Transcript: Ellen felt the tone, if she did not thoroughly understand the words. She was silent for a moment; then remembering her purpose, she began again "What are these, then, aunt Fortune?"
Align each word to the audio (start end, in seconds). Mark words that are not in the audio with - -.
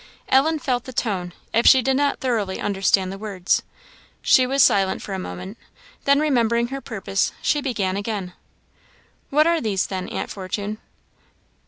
Ellen 0.29 0.57
felt 0.57 0.85
the 0.85 0.93
tone, 0.93 1.31
if 1.53 1.67
she 1.67 1.83
did 1.83 1.95
not 1.95 2.19
thoroughly 2.21 2.59
understand 2.59 3.11
the 3.11 3.19
words. 3.19 3.61
She 4.23 4.47
was 4.47 4.63
silent 4.63 5.03
for 5.03 5.13
a 5.13 5.19
moment; 5.19 5.59
then 6.05 6.19
remembering 6.19 6.69
her 6.69 6.81
purpose, 6.81 7.31
she 7.39 7.61
began 7.61 7.95
again 7.95 8.33
"What 9.29 9.45
are 9.45 9.61
these, 9.61 9.85
then, 9.85 10.09
aunt 10.09 10.31
Fortune?" 10.31 10.79